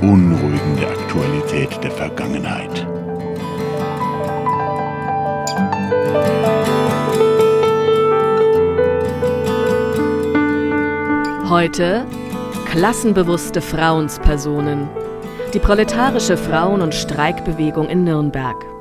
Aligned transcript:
Beunruhigende 0.00 0.86
Aktualität 0.86 1.82
der 1.82 1.90
Vergangenheit. 1.90 2.86
Heute 11.48 12.06
klassenbewusste 12.66 13.60
Frauenspersonen. 13.60 14.88
Die 15.52 15.58
proletarische 15.58 16.36
Frauen- 16.36 16.82
und 16.82 16.94
Streikbewegung 16.94 17.88
in 17.88 18.04
Nürnberg. 18.04 18.77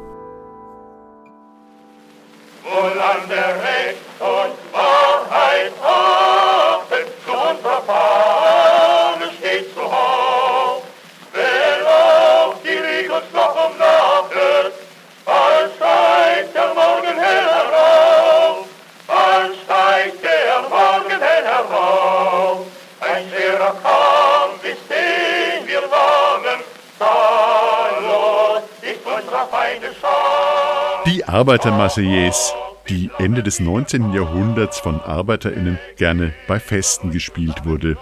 Die 31.07 31.23
Arbeitermarseillaise, 31.23 32.51
die 32.89 33.09
Ende 33.17 33.41
des 33.41 33.61
19. 33.61 34.11
Jahrhunderts 34.11 34.77
von 34.77 34.99
ArbeiterInnen 34.99 35.79
gerne 35.95 36.33
bei 36.49 36.59
Festen 36.59 37.11
gespielt 37.11 37.63
wurde. 37.63 37.95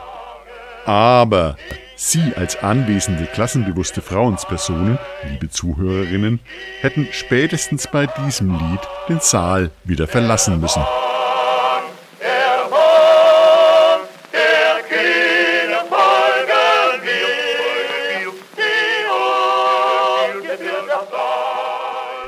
Aber 0.88 1.56
Sie 1.96 2.34
als 2.36 2.58
anwesende, 2.64 3.26
klassenbewusste 3.26 4.02
Frauenspersonen, 4.02 4.98
liebe 5.30 5.52
Zuhörerinnen, 5.52 6.40
hätten 6.82 7.08
spätestens 7.12 7.88
bei 7.88 8.08
diesem 8.08 8.50
Lied 8.50 8.82
den 9.08 9.20
Saal 9.20 9.70
wieder 9.84 10.08
verlassen 10.08 10.60
müssen. 10.60 10.84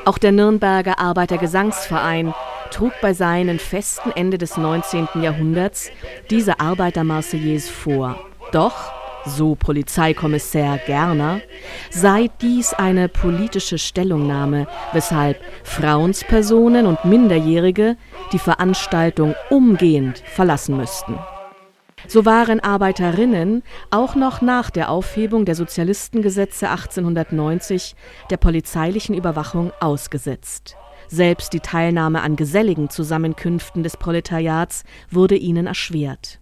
Auch 0.08 0.16
der 0.16 0.32
Nürnberger 0.32 0.98
Arbeitergesangsverein 0.98 2.32
trug 2.70 2.94
bei 3.02 3.12
seinen 3.12 3.58
Festen 3.58 4.10
Ende 4.10 4.38
des 4.38 4.56
19. 4.56 5.06
Jahrhunderts 5.20 5.90
diese 6.30 6.60
Arbeitermarseillaise 6.60 7.70
vor. 7.70 8.18
Doch, 8.50 8.90
so 9.26 9.54
Polizeikommissär 9.54 10.80
Gerner, 10.86 11.42
sei 11.90 12.30
dies 12.40 12.72
eine 12.72 13.10
politische 13.10 13.76
Stellungnahme, 13.76 14.66
weshalb 14.94 15.42
Frauenspersonen 15.62 16.86
und 16.86 17.04
Minderjährige 17.04 17.98
die 18.32 18.38
Veranstaltung 18.38 19.34
umgehend 19.50 20.22
verlassen 20.24 20.78
müssten. 20.78 21.18
So 22.06 22.24
waren 22.24 22.60
Arbeiterinnen 22.60 23.62
auch 23.90 24.14
noch 24.14 24.40
nach 24.40 24.70
der 24.70 24.90
Aufhebung 24.90 25.44
der 25.44 25.54
Sozialistengesetze 25.54 26.70
1890 26.70 27.96
der 28.30 28.36
polizeilichen 28.36 29.14
Überwachung 29.14 29.72
ausgesetzt. 29.80 30.76
Selbst 31.08 31.52
die 31.54 31.60
Teilnahme 31.60 32.22
an 32.22 32.36
geselligen 32.36 32.90
Zusammenkünften 32.90 33.82
des 33.82 33.96
Proletariats 33.96 34.84
wurde 35.10 35.36
ihnen 35.36 35.66
erschwert. 35.66 36.40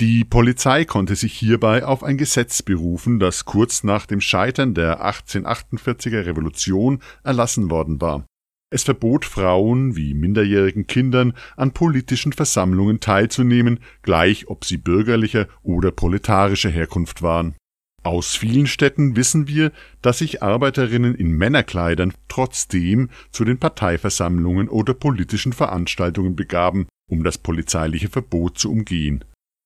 Die 0.00 0.24
Polizei 0.24 0.86
konnte 0.86 1.14
sich 1.14 1.34
hierbei 1.34 1.84
auf 1.84 2.02
ein 2.02 2.16
Gesetz 2.16 2.62
berufen, 2.62 3.20
das 3.20 3.44
kurz 3.44 3.84
nach 3.84 4.06
dem 4.06 4.22
Scheitern 4.22 4.72
der 4.72 5.04
1848er 5.04 6.24
Revolution 6.24 7.02
erlassen 7.22 7.70
worden 7.70 8.00
war. 8.00 8.24
Es 8.72 8.84
verbot 8.84 9.24
Frauen 9.24 9.96
wie 9.96 10.14
minderjährigen 10.14 10.86
Kindern 10.86 11.34
an 11.56 11.72
politischen 11.72 12.32
Versammlungen 12.32 13.00
teilzunehmen, 13.00 13.80
gleich 14.02 14.46
ob 14.48 14.64
sie 14.64 14.76
bürgerlicher 14.76 15.48
oder 15.64 15.90
proletarischer 15.90 16.70
Herkunft 16.70 17.20
waren. 17.20 17.56
Aus 18.04 18.36
vielen 18.36 18.68
Städten 18.68 19.16
wissen 19.16 19.48
wir, 19.48 19.72
dass 20.00 20.18
sich 20.18 20.42
Arbeiterinnen 20.42 21.14
in 21.16 21.32
Männerkleidern 21.32 22.14
trotzdem 22.28 23.10
zu 23.30 23.44
den 23.44 23.58
Parteiversammlungen 23.58 24.68
oder 24.68 24.94
politischen 24.94 25.52
Veranstaltungen 25.52 26.36
begaben, 26.36 26.86
um 27.10 27.24
das 27.24 27.38
polizeiliche 27.38 28.08
Verbot 28.08 28.58
zu 28.58 28.70
umgehen. 28.70 29.24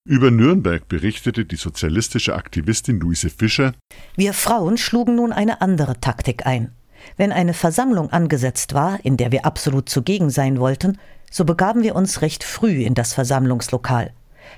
Über 0.09 0.31
Nürnberg 0.31 0.89
berichtete 0.89 1.45
die 1.45 1.57
sozialistische 1.57 2.35
Aktivistin 2.35 2.99
Luise 3.01 3.31
Fischer 3.31 3.75
Wir 4.17 4.33
Frauen 4.33 4.79
schlugen 4.79 5.15
nun 5.15 5.33
eine 5.33 5.61
andere 5.61 6.01
Taktik 6.01 6.47
ein. 6.47 6.73
Wenn 7.17 7.33
eine 7.33 7.55
Versammlung 7.55 8.11
angesetzt 8.11 8.75
war, 8.75 8.99
in 9.05 9.17
der 9.17 9.33
wir 9.33 9.45
absolut 9.45 9.89
zugegen 9.89 10.31
sein 10.31 10.59
wollten, 10.59 10.99
so 11.31 11.45
begaben 11.45 11.83
wir 11.83 11.97
uns 11.97 12.23
recht 12.23 12.45
früh 12.45 12.83
in 12.83 12.95
das 12.95 13.13
Versammlungslokal. 13.13 14.13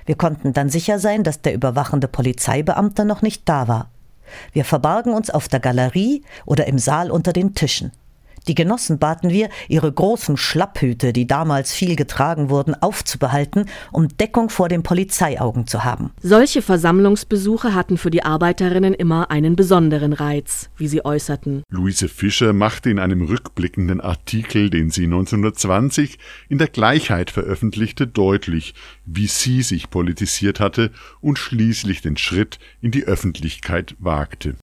Wir 0.05 0.15
konnten 0.15 0.53
dann 0.53 0.69
sicher 0.69 0.99
sein, 0.99 1.23
dass 1.23 1.41
der 1.41 1.53
überwachende 1.53 2.07
Polizeibeamte 2.07 3.05
noch 3.05 3.21
nicht 3.21 3.47
da 3.49 3.67
war. 3.67 3.89
Wir 4.51 4.65
verbargen 4.65 5.13
uns 5.13 5.29
auf 5.29 5.47
der 5.47 5.59
Galerie 5.59 6.23
oder 6.45 6.67
im 6.67 6.77
Saal 6.77 7.11
unter 7.11 7.33
den 7.33 7.55
Tischen. 7.55 7.91
Die 8.47 8.55
Genossen 8.55 8.97
baten 8.97 9.29
wir, 9.29 9.49
ihre 9.67 9.91
großen 9.91 10.37
Schlapphüte, 10.37 11.11
die 11.11 11.27
damals 11.27 11.73
viel 11.73 11.95
getragen 11.95 12.49
wurden, 12.49 12.75
aufzubehalten, 12.75 13.65
um 13.91 14.07
Deckung 14.07 14.49
vor 14.49 14.69
den 14.69 14.83
Polizeiaugen 14.83 15.67
zu 15.67 15.83
haben. 15.83 16.11
Solche 16.21 16.61
Versammlungsbesuche 16.61 17.73
hatten 17.73 17.97
für 17.97 18.09
die 18.09 18.23
Arbeiterinnen 18.23 18.93
immer 18.93 19.31
einen 19.31 19.55
besonderen 19.55 20.13
Reiz, 20.13 20.69
wie 20.77 20.87
sie 20.87 21.03
äußerten. 21.03 21.63
Luise 21.69 22.07
Fischer 22.07 22.53
machte 22.53 22.89
in 22.89 22.99
einem 22.99 23.21
rückblickenden 23.21 23.99
Artikel, 23.99 24.69
den 24.69 24.89
sie 24.89 25.05
1920 25.05 26.17
in 26.47 26.57
der 26.57 26.67
Gleichheit 26.67 27.31
veröffentlichte, 27.31 28.07
deutlich, 28.07 28.73
wie 29.05 29.27
sie 29.27 29.61
sich 29.61 29.89
politisiert 29.89 30.59
hatte 30.59 30.91
und 31.19 31.37
schließlich 31.37 32.01
den 32.01 32.17
Schritt 32.17 32.59
in 32.81 32.91
die 32.91 33.03
Öffentlichkeit 33.03 33.95
wagte. 33.99 34.55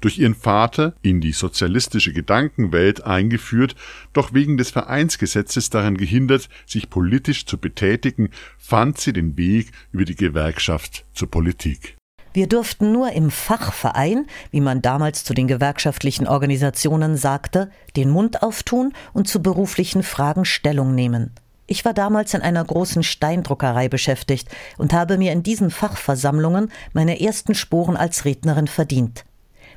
Durch 0.00 0.18
ihren 0.18 0.34
Vater 0.34 0.94
in 1.02 1.20
die 1.20 1.32
sozialistische 1.32 2.12
Gedankenwelt 2.12 3.04
eingeführt, 3.04 3.76
doch 4.12 4.32
wegen 4.32 4.56
des 4.56 4.70
Vereinsgesetzes 4.70 5.68
daran 5.68 5.96
gehindert, 5.96 6.48
sich 6.66 6.88
politisch 6.88 7.44
zu 7.44 7.58
betätigen, 7.58 8.30
fand 8.58 8.98
sie 8.98 9.12
den 9.12 9.36
Weg 9.36 9.72
über 9.92 10.04
die 10.04 10.16
Gewerkschaft 10.16 11.04
zur 11.12 11.30
Politik. 11.30 11.96
Wir 12.32 12.46
durften 12.46 12.92
nur 12.92 13.12
im 13.12 13.30
Fachverein, 13.30 14.26
wie 14.52 14.60
man 14.60 14.82
damals 14.82 15.24
zu 15.24 15.34
den 15.34 15.48
gewerkschaftlichen 15.48 16.28
Organisationen 16.28 17.16
sagte, 17.16 17.70
den 17.96 18.08
Mund 18.08 18.42
auftun 18.42 18.92
und 19.12 19.26
zu 19.26 19.42
beruflichen 19.42 20.04
Fragen 20.04 20.44
Stellung 20.44 20.94
nehmen. 20.94 21.32
Ich 21.66 21.84
war 21.84 21.92
damals 21.92 22.34
in 22.34 22.42
einer 22.42 22.64
großen 22.64 23.02
Steindruckerei 23.02 23.88
beschäftigt 23.88 24.48
und 24.78 24.92
habe 24.92 25.18
mir 25.18 25.32
in 25.32 25.42
diesen 25.42 25.70
Fachversammlungen 25.70 26.70
meine 26.92 27.20
ersten 27.20 27.54
Sporen 27.54 27.96
als 27.96 28.24
Rednerin 28.24 28.66
verdient. 28.66 29.24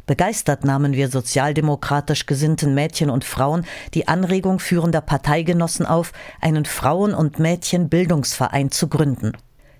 Begeistert 0.05 0.65
nahmen 0.65 0.93
wir 0.93 1.09
sozialdemokratisch 1.09 2.25
gesinnten 2.25 2.73
Mädchen 2.73 3.09
und 3.09 3.23
Frauen 3.23 3.65
die 3.93 4.09
Anregung 4.09 4.59
führender 4.59 4.99
Parteigenossen 4.99 5.85
auf, 5.85 6.11
einen 6.41 6.65
Frauen- 6.65 7.13
und 7.13 7.39
Mädchenbildungsverein 7.39 8.69
zu 8.69 8.89
gründen. 8.89 9.31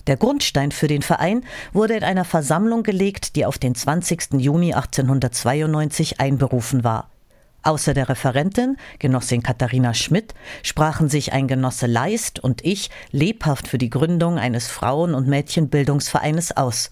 Der 0.08 0.16
Grundstein 0.16 0.72
für 0.72 0.88
den 0.88 1.02
Verein 1.02 1.44
wurde 1.74 1.96
in 1.96 2.04
einer 2.04 2.25
Versammlung 2.25 2.84
gelegt, 2.84 3.36
die 3.36 3.46
auf 3.46 3.58
den 3.58 3.75
20. 3.75 4.34
Juni 4.38 4.74
1892 4.74 6.22
einberufen 6.22 6.84
war. 6.86 7.10
Außer 7.62 7.94
der 7.94 8.10
Referentin, 8.10 8.78
Genossin 9.00 9.44
Katharina 9.44 9.94
Schmidt, 9.94 10.34
sprachen 10.62 11.08
sich 11.08 11.31
ein 11.31 11.48
Genosse 11.48 11.88
Leist 11.88 12.42
und 12.42 12.64
ich 12.66 12.90
lebhaft 13.12 13.70
für 13.70 13.78
die 13.78 13.90
Gründung 13.90 14.38
eines 14.38 14.68
Frauen- 14.68 15.16
und 15.16 15.28
Mädchenbildungsvereines 15.28 16.56
aus. 16.56 16.92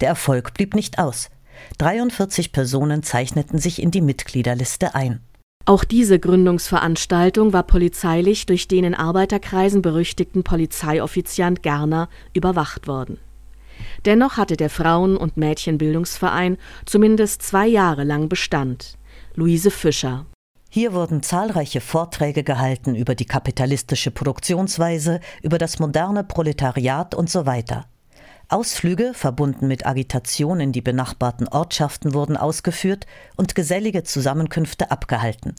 Der 0.00 0.08
Erfolg 0.08 0.52
blieb 0.54 0.74
nicht 0.74 0.98
aus. 0.98 1.30
43 1.78 2.52
Personen 2.52 3.02
zeichneten 3.02 3.58
sich 3.58 3.82
in 3.82 3.90
die 3.90 4.00
Mitgliederliste 4.00 4.94
ein. 4.94 5.20
Auch 5.66 5.84
diese 5.84 6.18
Gründungsveranstaltung 6.18 7.52
war 7.52 7.62
polizeilich 7.62 8.46
durch 8.46 8.66
den 8.66 8.84
in 8.84 8.94
Arbeiterkreisen 8.94 9.82
berüchtigten 9.82 10.42
Polizeioffiziant 10.42 11.62
Gerner 11.62 12.08
überwacht 12.32 12.88
worden. 12.88 13.18
Dennoch 14.04 14.36
hatte 14.36 14.56
der 14.56 14.70
Frauen- 14.70 15.16
und 15.16 15.36
Mädchenbildungsverein 15.36 16.56
zumindest 16.86 17.42
zwei 17.42 17.66
Jahre 17.66 18.04
lang 18.04 18.28
Bestand. 18.28 18.98
Luise 19.34 19.70
Fischer. 19.70 20.26
Hier 20.70 20.92
wurden 20.92 21.22
zahlreiche 21.22 21.80
Vorträge 21.80 22.44
gehalten 22.44 22.94
über 22.94 23.14
die 23.14 23.26
kapitalistische 23.26 24.10
Produktionsweise, 24.10 25.20
über 25.42 25.58
das 25.58 25.78
moderne 25.78 26.24
Proletariat 26.24 27.14
und 27.14 27.28
so 27.28 27.44
weiter. 27.44 27.86
Ausflüge, 28.52 29.12
verbunden 29.14 29.68
mit 29.68 29.86
Agitation 29.86 30.60
in 30.60 30.72
die 30.72 30.80
benachbarten 30.80 31.46
Ortschaften, 31.46 32.14
wurden 32.14 32.36
ausgeführt 32.36 33.06
und 33.36 33.54
gesellige 33.54 34.02
Zusammenkünfte 34.02 34.90
abgehalten. 34.90 35.54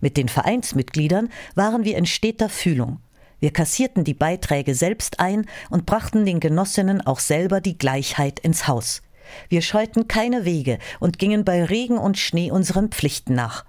Mit 0.00 0.16
den 0.16 0.28
Vereinsmitgliedern 0.28 1.28
waren 1.54 1.84
wir 1.84 1.98
in 1.98 2.06
steter 2.06 2.48
Fühlung. 2.48 3.00
Wir 3.40 3.52
kassierten 3.52 4.04
die 4.04 4.14
Beiträge 4.14 4.74
selbst 4.74 5.20
ein 5.20 5.46
und 5.68 5.86
brachten 5.86 6.24
den 6.24 6.40
Genossinnen 6.40 7.06
auch 7.06 7.18
selber 7.18 7.60
die 7.60 7.76
Gleichheit 7.76 8.40
ins 8.40 8.68
Haus. 8.68 9.02
Wir 9.48 9.62
scheuten 9.62 10.08
keine 10.08 10.44
Wege 10.44 10.78
und 10.98 11.18
gingen 11.18 11.44
bei 11.44 11.64
Regen 11.64 11.98
und 11.98 12.18
Schnee 12.18 12.50
unseren 12.50 12.88
Pflichten 12.88 13.34
nach. 13.34 13.64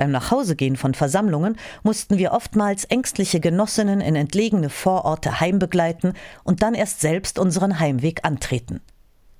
Beim 0.00 0.12
Nachhausegehen 0.12 0.76
von 0.76 0.94
Versammlungen 0.94 1.58
mussten 1.82 2.16
wir 2.16 2.32
oftmals 2.32 2.86
ängstliche 2.86 3.38
Genossinnen 3.38 4.00
in 4.00 4.16
entlegene 4.16 4.70
Vororte 4.70 5.40
heimbegleiten 5.40 6.14
und 6.42 6.62
dann 6.62 6.72
erst 6.72 7.02
selbst 7.02 7.38
unseren 7.38 7.80
Heimweg 7.80 8.24
antreten. 8.24 8.80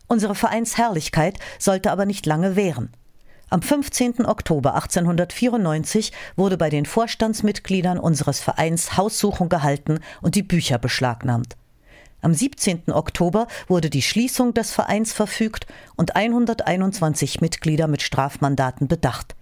Unsere 0.06 0.34
Vereinsherrlichkeit 0.34 1.38
sollte 1.58 1.90
aber 1.90 2.04
nicht 2.04 2.26
lange 2.26 2.56
währen. 2.56 2.90
Am 3.48 3.62
15. 3.62 4.26
Oktober 4.26 4.74
1894 4.74 6.12
wurde 6.36 6.58
bei 6.58 6.68
den 6.68 6.84
Vorstandsmitgliedern 6.84 7.98
unseres 7.98 8.40
Vereins 8.40 8.98
Haussuchung 8.98 9.48
gehalten 9.48 10.00
und 10.20 10.34
die 10.34 10.42
Bücher 10.42 10.76
beschlagnahmt. 10.76 11.56
Am 12.20 12.34
17. 12.34 12.92
Oktober 12.92 13.46
wurde 13.66 13.88
die 13.88 14.02
Schließung 14.02 14.52
des 14.52 14.72
Vereins 14.72 15.14
verfügt 15.14 15.66
und 15.96 16.16
121 16.16 17.40
Mitglieder 17.40 17.88
mit 17.88 18.02
Strafmandaten 18.02 18.88
bedacht. 18.88 19.36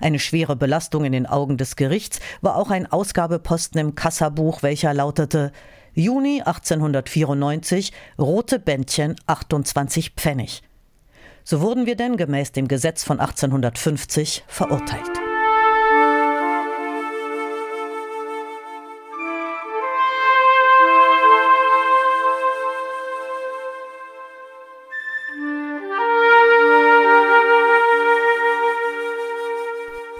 Eine 0.00 0.18
schwere 0.18 0.56
Belastung 0.56 1.04
in 1.04 1.12
den 1.12 1.26
Augen 1.26 1.56
des 1.56 1.76
Gerichts 1.76 2.20
war 2.40 2.56
auch 2.56 2.70
ein 2.70 2.90
Ausgabeposten 2.90 3.80
im 3.80 3.94
Kassabuch, 3.94 4.62
welcher 4.62 4.94
lautete 4.94 5.52
Juni 5.94 6.42
1894, 6.42 7.92
rote 8.18 8.58
Bändchen 8.58 9.16
28 9.26 10.12
Pfennig. 10.16 10.62
So 11.42 11.60
wurden 11.60 11.86
wir 11.86 11.96
denn 11.96 12.16
gemäß 12.16 12.52
dem 12.52 12.68
Gesetz 12.68 13.04
von 13.04 13.20
1850 13.20 14.44
verurteilt. 14.46 15.27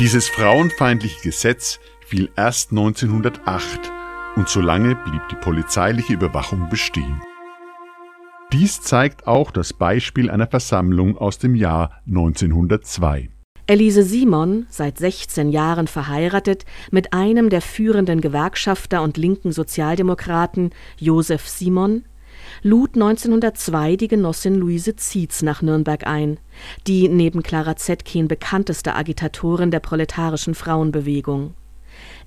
Dieses 0.08 0.28
frauenfeindliche 0.28 1.20
Gesetz 1.20 1.78
fiel 2.00 2.30
erst 2.34 2.70
1908 2.70 3.92
und 4.36 4.48
so 4.48 4.62
lange 4.62 4.96
blieb 4.96 5.20
die 5.30 5.36
polizeiliche 5.36 6.14
Überwachung 6.14 6.70
bestehen. 6.70 7.20
Dies 8.50 8.80
zeigt 8.80 9.26
auch 9.26 9.50
das 9.50 9.74
Beispiel 9.74 10.30
einer 10.30 10.46
Versammlung 10.46 11.18
aus 11.18 11.36
dem 11.36 11.54
Jahr 11.54 12.00
1902. 12.06 13.28
Elise 13.66 14.02
Simon, 14.02 14.66
seit 14.70 14.96
16 14.96 15.50
Jahren 15.50 15.88
verheiratet, 15.88 16.64
mit 16.90 17.12
einem 17.12 17.50
der 17.50 17.60
führenden 17.60 18.22
Gewerkschafter 18.22 19.02
und 19.02 19.18
linken 19.18 19.52
Sozialdemokraten, 19.52 20.70
Josef 20.96 21.46
Simon, 21.46 22.06
lud 22.62 22.94
1902 22.94 23.96
die 23.96 24.08
Genossin 24.08 24.54
Luise 24.54 24.96
Zietz 24.96 25.42
nach 25.42 25.62
Nürnberg 25.62 26.06
ein, 26.06 26.38
die 26.86 27.08
neben 27.08 27.42
Clara 27.42 27.76
Zetkin 27.76 28.28
bekannteste 28.28 28.94
Agitatorin 28.94 29.70
der 29.70 29.80
proletarischen 29.80 30.54
Frauenbewegung. 30.54 31.54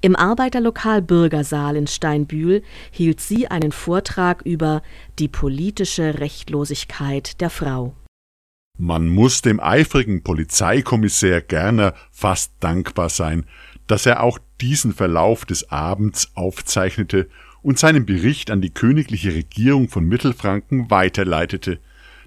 Im 0.01 0.15
Arbeiterlokal 0.15 1.01
Bürgersaal 1.01 1.75
in 1.75 1.87
Steinbühl 1.87 2.63
hielt 2.89 3.21
sie 3.21 3.47
einen 3.47 3.71
Vortrag 3.71 4.41
über 4.43 4.81
die 5.19 5.27
politische 5.27 6.19
Rechtlosigkeit 6.19 7.39
der 7.39 7.49
Frau. 7.49 7.93
Man 8.77 9.07
muss 9.07 9.41
dem 9.41 9.59
eifrigen 9.59 10.23
Polizeikommissär 10.23 11.41
Gerner 11.41 11.93
fast 12.09 12.53
dankbar 12.61 13.09
sein, 13.09 13.45
dass 13.85 14.05
er 14.05 14.23
auch 14.23 14.39
diesen 14.59 14.93
Verlauf 14.93 15.45
des 15.45 15.69
Abends 15.69 16.31
aufzeichnete 16.33 17.29
und 17.63 17.79
seinen 17.79 18.05
Bericht 18.05 18.51
an 18.51 18.61
die 18.61 18.73
königliche 18.73 19.33
Regierung 19.33 19.89
von 19.89 20.05
Mittelfranken 20.05 20.89
weiterleitete. 20.89 21.79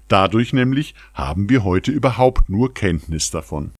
Dadurch 0.07 0.53
nämlich 0.53 0.93
haben 1.13 1.49
wir 1.49 1.63
heute 1.63 1.91
überhaupt 1.91 2.49
nur 2.49 2.73
Kenntnis 2.73 3.31
davon. 3.31 3.71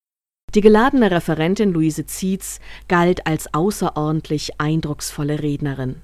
Die 0.53 0.61
geladene 0.61 1.11
Referentin 1.11 1.71
Luise 1.73 2.05
Zietz 2.05 2.59
galt 2.87 3.27
als 3.27 3.53
außerordentlich 3.53 4.59
eindrucksvolle 4.59 5.41
Rednerin. 5.41 5.97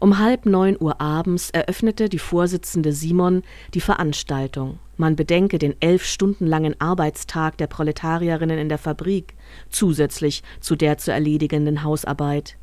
Um 0.00 0.18
halb 0.18 0.46
neun 0.46 0.76
Uhr 0.80 1.00
abends 1.00 1.50
eröffnete 1.50 2.08
die 2.08 2.18
Vorsitzende 2.18 2.92
Simon 2.92 3.42
die 3.74 3.80
Veranstaltung. 3.80 4.78
Man 4.96 5.16
bedenke 5.16 5.58
den 5.58 5.74
elf 5.80 6.04
Stunden 6.04 6.46
langen 6.46 6.80
Arbeitstag 6.80 7.58
der 7.58 7.66
Proletarierinnen 7.66 8.58
in 8.58 8.70
der 8.70 8.78
Fabrik, 8.78 9.34
zusätzlich 9.68 10.42
zu 10.60 10.76
der 10.76 10.96
zu 10.96 11.12
erledigenden 11.12 11.82
Hausarbeit 11.82 12.56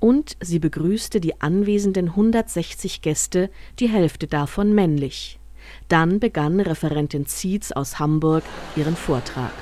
und 0.00 0.36
sie 0.40 0.58
begrüßte 0.58 1.20
die 1.20 1.40
anwesenden 1.40 2.08
160 2.08 3.02
Gäste, 3.02 3.50
die 3.78 3.88
Hälfte 3.88 4.26
davon 4.26 4.74
männlich. 4.74 5.38
Dann 5.88 6.20
begann 6.20 6.60
Referentin 6.60 7.26
Zietz 7.26 7.72
aus 7.72 7.98
Hamburg 7.98 8.44
ihren 8.76 8.96
Vortrag. 8.96 9.52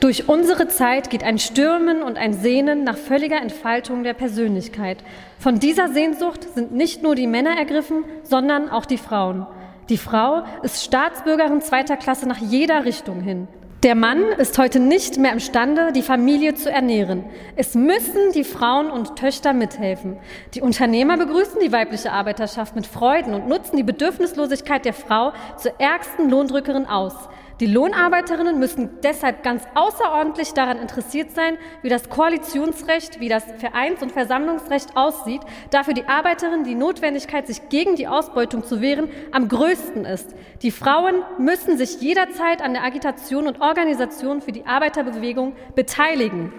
Durch 0.00 0.30
unsere 0.30 0.66
Zeit 0.68 1.10
geht 1.10 1.22
ein 1.22 1.38
Stürmen 1.38 2.02
und 2.02 2.16
ein 2.16 2.32
Sehnen 2.32 2.84
nach 2.84 2.96
völliger 2.96 3.36
Entfaltung 3.36 4.02
der 4.02 4.14
Persönlichkeit. 4.14 5.04
Von 5.38 5.58
dieser 5.58 5.92
Sehnsucht 5.92 6.46
sind 6.54 6.72
nicht 6.72 7.02
nur 7.02 7.14
die 7.14 7.26
Männer 7.26 7.58
ergriffen, 7.58 8.04
sondern 8.22 8.70
auch 8.70 8.86
die 8.86 8.96
Frauen. 8.96 9.46
Die 9.90 9.98
Frau 9.98 10.44
ist 10.62 10.82
Staatsbürgerin 10.82 11.60
zweiter 11.60 11.98
Klasse 11.98 12.26
nach 12.26 12.38
jeder 12.38 12.86
Richtung 12.86 13.20
hin. 13.20 13.46
Der 13.82 13.94
Mann 13.94 14.24
ist 14.36 14.58
heute 14.58 14.78
nicht 14.78 15.16
mehr 15.16 15.32
imstande, 15.32 15.90
die 15.92 16.02
Familie 16.02 16.54
zu 16.54 16.70
ernähren. 16.70 17.24
Es 17.56 17.74
müssen 17.74 18.30
die 18.34 18.44
Frauen 18.44 18.90
und 18.90 19.16
Töchter 19.16 19.54
mithelfen. 19.54 20.18
Die 20.52 20.60
Unternehmer 20.60 21.16
begrüßen 21.16 21.58
die 21.64 21.72
weibliche 21.72 22.12
Arbeiterschaft 22.12 22.76
mit 22.76 22.86
Freuden 22.86 23.32
und 23.32 23.48
nutzen 23.48 23.78
die 23.78 23.82
Bedürfnislosigkeit 23.82 24.84
der 24.84 24.92
Frau 24.92 25.32
zur 25.56 25.80
ärgsten 25.80 26.28
Lohndrückerin 26.28 26.84
aus. 26.84 27.14
Die 27.60 27.66
Lohnarbeiterinnen 27.66 28.58
müssen 28.58 28.88
deshalb 29.02 29.42
ganz 29.42 29.64
außerordentlich 29.74 30.54
daran 30.54 30.78
interessiert 30.78 31.32
sein, 31.32 31.58
wie 31.82 31.90
das 31.90 32.08
Koalitionsrecht, 32.08 33.20
wie 33.20 33.28
das 33.28 33.44
Vereins- 33.58 34.00
und 34.00 34.12
Versammlungsrecht 34.12 34.96
aussieht, 34.96 35.42
da 35.70 35.84
für 35.84 35.92
die 35.92 36.08
Arbeiterinnen 36.08 36.64
die 36.64 36.74
Notwendigkeit, 36.74 37.46
sich 37.46 37.68
gegen 37.68 37.96
die 37.96 38.08
Ausbeutung 38.08 38.64
zu 38.64 38.80
wehren, 38.80 39.10
am 39.30 39.48
größten 39.48 40.06
ist. 40.06 40.34
Die 40.62 40.70
Frauen 40.70 41.16
müssen 41.36 41.76
sich 41.76 42.00
jederzeit 42.00 42.62
an 42.62 42.72
der 42.72 42.82
Agitation 42.82 43.46
und 43.46 43.60
Organisation 43.60 44.40
für 44.40 44.52
die 44.52 44.64
Arbeiterbewegung 44.64 45.54
beteiligen. 45.74 46.54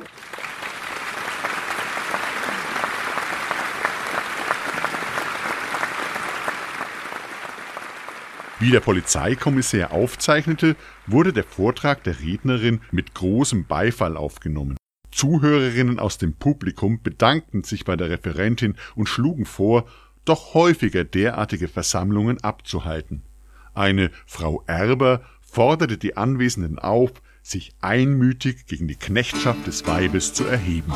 Wie 8.62 8.70
der 8.70 8.80
Polizeikommissär 8.80 9.92
aufzeichnete, 9.92 10.76
wurde 11.08 11.34
der 11.34 11.44
Vortrag 11.44 12.04
der 12.04 12.20
Rednerin 12.20 12.80
mit 12.92 13.16
großem 13.16 13.66
Beifall 13.66 14.16
aufgenommen. 14.16 14.78
Zuhörerinnen 15.10 15.98
aus 15.98 16.20
dem 16.20 16.36
Publikum 16.36 17.02
bedankten 17.02 17.64
sich 17.64 17.86
bei 17.86 17.96
der 17.96 18.12
Referentin 18.12 18.76
und 18.94 19.10
schlugen 19.10 19.46
vor, 19.46 19.86
doch 20.26 20.54
häufiger 20.54 21.04
derartige 21.04 21.68
Versammlungen 21.68 22.44
abzuhalten. 22.44 23.24
Eine 23.74 24.12
Frau 24.28 24.64
Erber 24.68 25.24
forderte 25.42 25.98
die 25.98 26.16
Anwesenden 26.16 26.78
auf, 26.78 27.14
sich 27.42 27.74
einmütig 27.82 28.68
gegen 28.68 28.88
die 28.88 28.96
Knechtschaft 28.96 29.66
des 29.66 29.88
Weibes 29.88 30.36
zu 30.36 30.46
erheben. 30.46 30.94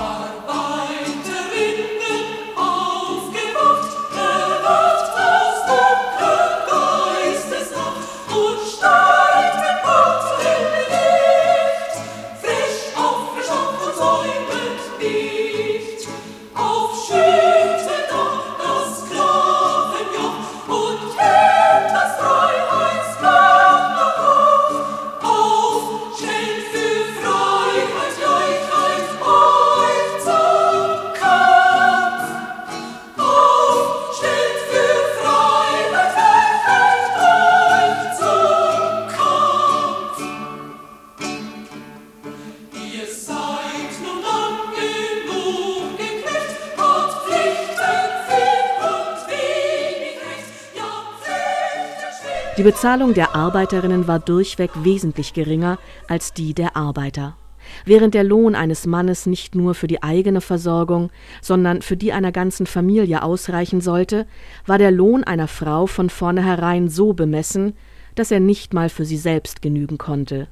Bezahlung 52.66 53.14
der 53.14 53.36
Arbeiterinnen 53.36 54.08
war 54.08 54.18
durchweg 54.18 54.72
wesentlich 54.84 55.34
geringer 55.34 55.78
als 56.08 56.34
die 56.34 56.56
der 56.56 56.76
Arbeiter. 56.76 57.38
Während 57.86 58.16
der 58.16 58.24
Lohn 58.24 58.56
eines 58.56 58.88
Mannes 58.88 59.28
nicht 59.28 59.54
nur 59.54 59.76
für 59.76 59.86
die 59.86 60.02
eigene 60.02 60.42
Versorgung, 60.42 61.12
sondern 61.44 61.84
für 61.84 61.96
die 61.96 62.12
einer 62.12 62.32
ganzen 62.32 62.66
Familie 62.66 63.22
ausreichen 63.22 63.82
sollte, 63.82 64.26
war 64.66 64.80
der 64.80 64.90
Lohn 64.90 65.24
einer 65.24 65.48
Frau 65.48 65.86
von 65.86 66.10
vornherein 66.10 66.90
so 66.90 67.14
bemessen, 67.14 67.76
dass 68.16 68.32
er 68.32 68.40
nicht 68.40 68.74
mal 68.74 68.90
für 68.90 69.06
sie 69.06 69.18
selbst 69.18 69.62
genügen 69.62 70.00
konnte. 70.00 70.48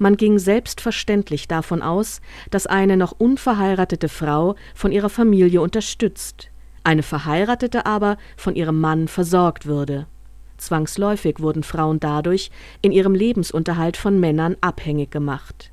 Man 0.00 0.16
ging 0.16 0.40
selbstverständlich 0.40 1.46
davon 1.46 1.80
aus, 1.80 2.20
dass 2.50 2.66
eine 2.66 2.96
noch 2.96 3.12
unverheiratete 3.16 4.08
Frau 4.08 4.56
von 4.74 4.90
ihrer 4.90 5.10
Familie 5.10 5.60
unterstützt, 5.60 6.50
eine 6.82 7.04
verheiratete 7.04 7.86
aber 7.86 8.16
von 8.36 8.56
ihrem 8.56 8.80
Mann 8.80 9.06
versorgt 9.06 9.66
würde. 9.66 10.08
Zwangsläufig 10.62 11.40
wurden 11.40 11.64
Frauen 11.64 11.98
dadurch 11.98 12.50
in 12.82 12.92
ihrem 12.92 13.14
Lebensunterhalt 13.14 13.96
von 13.96 14.20
Männern 14.20 14.56
abhängig 14.60 15.10
gemacht. 15.10 15.72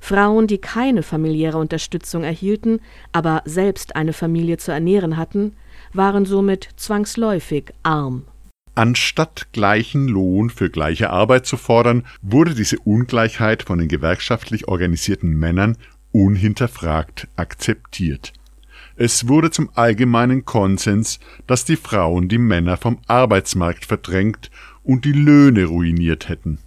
Frauen, 0.00 0.46
die 0.46 0.58
keine 0.58 1.02
familiäre 1.02 1.58
Unterstützung 1.58 2.24
erhielten, 2.24 2.80
aber 3.12 3.42
selbst 3.44 3.94
eine 3.94 4.12
Familie 4.12 4.56
zu 4.56 4.72
ernähren 4.72 5.16
hatten, 5.16 5.54
waren 5.92 6.24
somit 6.24 6.68
zwangsläufig 6.76 7.72
arm. 7.82 8.24
Anstatt 8.74 9.52
gleichen 9.52 10.08
Lohn 10.08 10.48
für 10.48 10.70
gleiche 10.70 11.10
Arbeit 11.10 11.44
zu 11.44 11.58
fordern, 11.58 12.04
wurde 12.22 12.54
diese 12.54 12.78
Ungleichheit 12.78 13.62
von 13.62 13.78
den 13.78 13.88
gewerkschaftlich 13.88 14.66
organisierten 14.66 15.38
Männern 15.38 15.76
unhinterfragt 16.10 17.28
akzeptiert. 17.36 18.32
Es 18.96 19.28
wurde 19.28 19.50
zum 19.50 19.70
allgemeinen 19.74 20.44
Konsens, 20.44 21.18
dass 21.46 21.64
die 21.64 21.76
Frauen 21.76 22.28
die 22.28 22.38
Männer 22.38 22.76
vom 22.76 22.98
Arbeitsmarkt 23.06 23.86
verdrängt 23.86 24.50
und 24.82 25.04
die 25.04 25.12
Löhne 25.12 25.64
ruiniert 25.64 26.28
hätten. 26.28 26.58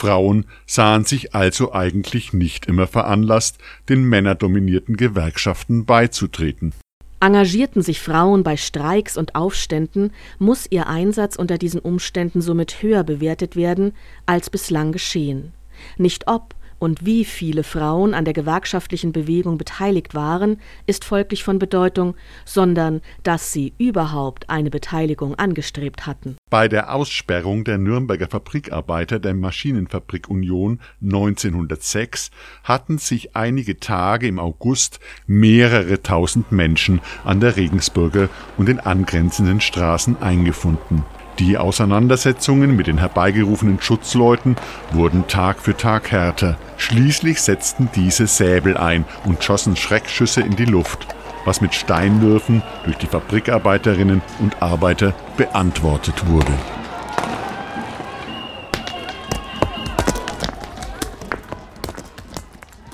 Frauen 0.00 0.46
sahen 0.66 1.04
sich 1.04 1.34
also 1.34 1.72
eigentlich 1.72 2.32
nicht 2.32 2.66
immer 2.66 2.86
veranlasst, 2.86 3.58
den 3.88 4.04
männerdominierten 4.04 4.96
Gewerkschaften 4.96 5.84
beizutreten. 5.84 6.72
Engagierten 7.20 7.80
sich 7.80 8.00
Frauen 8.00 8.42
bei 8.42 8.56
Streiks 8.56 9.16
und 9.16 9.34
Aufständen, 9.34 10.12
muss 10.38 10.66
ihr 10.68 10.88
Einsatz 10.88 11.36
unter 11.36 11.56
diesen 11.56 11.80
Umständen 11.80 12.42
somit 12.42 12.82
höher 12.82 13.02
bewertet 13.02 13.56
werden 13.56 13.94
als 14.26 14.50
bislang 14.50 14.92
geschehen. 14.92 15.54
Nicht 15.96 16.28
ob, 16.28 16.54
und 16.84 17.06
wie 17.06 17.24
viele 17.24 17.64
Frauen 17.64 18.12
an 18.12 18.26
der 18.26 18.34
gewerkschaftlichen 18.34 19.12
Bewegung 19.12 19.56
beteiligt 19.56 20.14
waren, 20.14 20.60
ist 20.86 21.06
folglich 21.06 21.42
von 21.42 21.58
Bedeutung, 21.58 22.14
sondern 22.44 23.00
dass 23.22 23.54
sie 23.54 23.72
überhaupt 23.78 24.50
eine 24.50 24.68
Beteiligung 24.68 25.34
angestrebt 25.34 26.06
hatten. 26.06 26.36
Bei 26.50 26.68
der 26.68 26.92
Aussperrung 26.92 27.64
der 27.64 27.78
Nürnberger 27.78 28.26
Fabrikarbeiter 28.28 29.18
der 29.18 29.32
Maschinenfabrik 29.32 30.28
Union 30.28 30.78
1906 31.02 32.30
hatten 32.64 32.98
sich 32.98 33.34
einige 33.34 33.80
Tage 33.80 34.26
im 34.26 34.38
August 34.38 35.00
mehrere 35.26 36.02
tausend 36.02 36.52
Menschen 36.52 37.00
an 37.24 37.40
der 37.40 37.56
Regensburger 37.56 38.28
und 38.58 38.68
den 38.68 38.78
angrenzenden 38.78 39.62
Straßen 39.62 40.20
eingefunden. 40.20 41.02
Die 41.40 41.58
Auseinandersetzungen 41.58 42.76
mit 42.76 42.86
den 42.86 42.98
herbeigerufenen 42.98 43.80
Schutzleuten 43.80 44.54
wurden 44.92 45.26
Tag 45.26 45.58
für 45.58 45.76
Tag 45.76 46.12
härter. 46.12 46.56
Schließlich 46.76 47.42
setzten 47.42 47.88
diese 47.96 48.28
Säbel 48.28 48.76
ein 48.76 49.04
und 49.24 49.42
schossen 49.42 49.74
Schreckschüsse 49.74 50.42
in 50.42 50.54
die 50.54 50.64
Luft, 50.64 51.08
was 51.44 51.60
mit 51.60 51.74
Steinwürfen 51.74 52.62
durch 52.84 52.96
die 52.98 53.08
Fabrikarbeiterinnen 53.08 54.22
und 54.38 54.62
Arbeiter 54.62 55.12
beantwortet 55.36 56.28
wurde. 56.28 56.52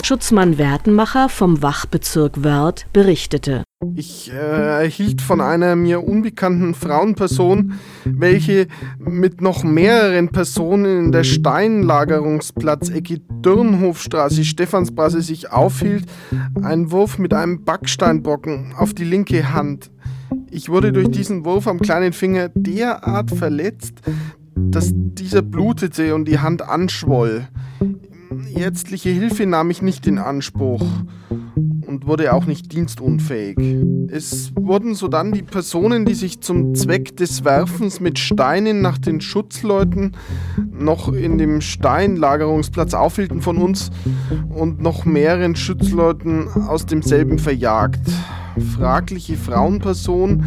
Schutzmann 0.02 0.56
Wertenmacher 0.56 1.28
vom 1.28 1.62
Wachbezirk 1.62 2.42
Wörth 2.42 2.86
berichtete. 2.92 3.64
Ich 3.96 4.30
äh, 4.30 4.82
erhielt 4.82 5.22
von 5.22 5.40
einer 5.40 5.74
mir 5.74 6.06
unbekannten 6.06 6.74
Frauenperson, 6.74 7.72
welche 8.04 8.66
mit 8.98 9.40
noch 9.40 9.64
mehreren 9.64 10.28
Personen 10.28 11.06
in 11.06 11.12
der 11.12 11.24
Steinlagerungsplatz-Ecke 11.24 13.20
Dürnhofstraße, 13.42 14.44
Stephansbrasse 14.44 15.22
sich 15.22 15.50
aufhielt, 15.50 16.04
einen 16.60 16.90
Wurf 16.92 17.18
mit 17.18 17.32
einem 17.32 17.64
Backsteinbrocken 17.64 18.74
auf 18.76 18.92
die 18.92 19.04
linke 19.04 19.54
Hand. 19.54 19.90
Ich 20.50 20.68
wurde 20.68 20.92
durch 20.92 21.08
diesen 21.08 21.46
Wurf 21.46 21.66
am 21.66 21.80
kleinen 21.80 22.12
Finger 22.12 22.50
derart 22.54 23.30
verletzt, 23.30 24.02
dass 24.54 24.92
dieser 24.94 25.40
blutete 25.40 26.14
und 26.14 26.26
die 26.28 26.40
Hand 26.40 26.60
anschwoll. 26.60 27.48
Ärztliche 28.54 29.08
Hilfe 29.08 29.46
nahm 29.46 29.70
ich 29.70 29.80
nicht 29.80 30.06
in 30.06 30.18
Anspruch 30.18 30.84
und 31.90 32.06
wurde 32.06 32.32
auch 32.32 32.46
nicht 32.46 32.72
dienstunfähig. 32.72 33.58
Es 34.08 34.52
wurden 34.54 34.94
sodann 34.94 35.32
die 35.32 35.42
Personen, 35.42 36.04
die 36.04 36.14
sich 36.14 36.40
zum 36.40 36.74
Zweck 36.74 37.16
des 37.16 37.44
Werfens 37.44 37.98
mit 37.98 38.18
Steinen 38.18 38.80
nach 38.80 38.96
den 38.96 39.20
Schutzleuten 39.20 40.12
noch 40.72 41.12
in 41.12 41.36
dem 41.36 41.60
Steinlagerungsplatz 41.60 42.94
aufhielten 42.94 43.42
von 43.42 43.58
uns 43.58 43.90
und 44.50 44.80
noch 44.80 45.04
mehreren 45.04 45.56
Schutzleuten 45.56 46.48
aus 46.48 46.86
demselben 46.86 47.38
verjagt. 47.40 48.00
Fragliche 48.76 49.36
Frauenperson, 49.36 50.44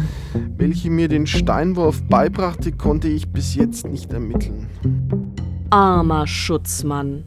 welche 0.56 0.90
mir 0.90 1.08
den 1.08 1.26
Steinwurf 1.26 2.02
beibrachte, 2.04 2.72
konnte 2.72 3.08
ich 3.08 3.28
bis 3.28 3.54
jetzt 3.54 3.86
nicht 3.86 4.12
ermitteln. 4.12 4.66
Armer 5.70 6.26
Schutzmann. 6.26 7.24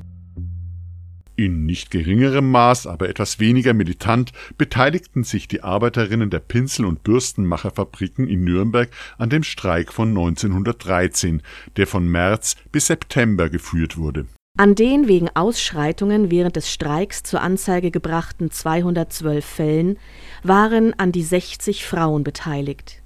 In 1.40 1.68
nicht 1.68 1.92
geringerem 1.92 2.50
Maß, 2.50 2.88
aber 2.88 3.10
etwas 3.10 3.40
weniger 3.40 3.76
militant, 3.76 4.32
beteiligten 4.58 5.24
sich 5.24 5.48
die 5.48 5.62
Arbeiterinnen 5.62 6.32
der 6.32 6.40
Pinsel- 6.40 6.88
und 6.88 7.04
Bürstenmacherfabriken 7.04 8.28
in 8.28 8.44
Nürnberg 8.44 8.90
an 9.20 9.30
dem 9.30 9.44
Streik 9.44 9.94
von 9.94 10.10
1913, 10.10 11.44
der 11.76 11.86
von 11.86 12.10
März 12.10 12.56
bis 12.72 12.88
September 12.88 13.50
geführt 13.50 13.98
wurde. 13.98 14.26
An 14.58 14.74
den 14.74 15.08
wegen 15.08 15.30
Ausschreitungen 15.36 16.32
während 16.32 16.56
des 16.56 16.74
Streiks 16.74 17.22
zur 17.22 17.42
Anzeige 17.42 17.92
gebrachten 17.92 18.50
212 18.50 19.46
Fällen 19.46 20.00
waren 20.42 20.96
an 20.98 21.12
die 21.12 21.22
60 21.22 21.86
Frauen 21.86 22.24
beteiligt. 22.24 23.04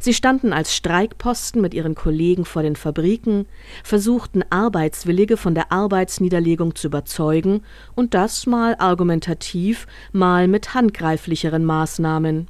Sie 0.00 0.14
standen 0.14 0.52
als 0.52 0.74
Streikposten 0.74 1.60
mit 1.60 1.74
ihren 1.74 1.94
Kollegen 1.94 2.44
vor 2.44 2.62
den 2.62 2.76
Fabriken, 2.76 3.46
versuchten 3.84 4.42
Arbeitswillige 4.50 5.36
von 5.36 5.54
der 5.54 5.72
Arbeitsniederlegung 5.72 6.74
zu 6.74 6.88
überzeugen, 6.88 7.62
und 7.94 8.14
das 8.14 8.46
mal 8.46 8.76
argumentativ, 8.78 9.86
mal 10.12 10.48
mit 10.48 10.74
handgreiflicheren 10.74 11.64
Maßnahmen. 11.64 12.48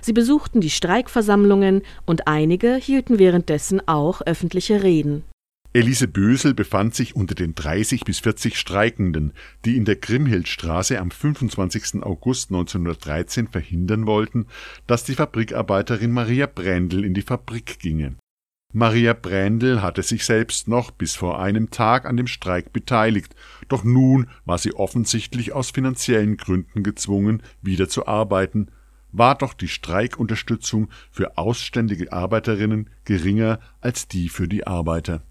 Sie 0.00 0.12
besuchten 0.12 0.60
die 0.60 0.70
Streikversammlungen 0.70 1.82
und 2.06 2.26
einige 2.26 2.74
hielten 2.74 3.18
währenddessen 3.18 3.86
auch 3.86 4.20
öffentliche 4.22 4.82
Reden 4.82 5.24
Elise 5.72 6.08
Bösel 6.08 6.52
befand 6.52 6.96
sich 6.96 7.14
unter 7.14 7.36
den 7.36 7.54
30 7.54 8.00
bis 8.00 8.18
40 8.18 8.58
Streikenden, 8.58 9.32
die 9.64 9.76
in 9.76 9.84
der 9.84 9.94
Grimhildstraße 9.94 10.98
am 10.98 11.12
25. 11.12 12.02
August 12.02 12.50
1913 12.50 13.46
verhindern 13.46 14.04
wollten, 14.04 14.46
dass 14.88 15.04
die 15.04 15.14
Fabrikarbeiterin 15.14 16.10
Maria 16.10 16.46
Brändl 16.46 17.04
in 17.04 17.14
die 17.14 17.22
Fabrik 17.22 17.78
ginge. 17.78 18.16
Maria 18.72 19.12
Brändl 19.12 19.80
hatte 19.80 20.02
sich 20.02 20.24
selbst 20.24 20.66
noch 20.66 20.90
bis 20.90 21.14
vor 21.14 21.40
einem 21.40 21.70
Tag 21.70 22.04
an 22.04 22.16
dem 22.16 22.26
Streik 22.26 22.72
beteiligt, 22.72 23.36
doch 23.68 23.84
nun 23.84 24.28
war 24.44 24.58
sie 24.58 24.74
offensichtlich 24.74 25.52
aus 25.52 25.70
finanziellen 25.70 26.36
Gründen 26.36 26.82
gezwungen, 26.82 27.44
wieder 27.62 27.88
zu 27.88 28.08
arbeiten, 28.08 28.72
war 29.12 29.36
doch 29.36 29.54
die 29.54 29.68
Streikunterstützung 29.68 30.88
für 31.12 31.38
ausständige 31.38 32.12
Arbeiterinnen 32.12 32.90
geringer 33.04 33.60
als 33.80 34.08
die 34.08 34.28
für 34.28 34.48
die 34.48 34.66
Arbeiter. 34.66 35.22